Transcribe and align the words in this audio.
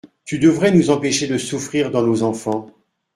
Tu 0.25 0.39
devrais 0.39 0.71
nous 0.71 0.89
empêcher 0.89 1.27
de 1.27 1.37
souffrir 1.37 1.91
dans 1.91 2.01
nos 2.01 2.23
enfants. 2.23 2.71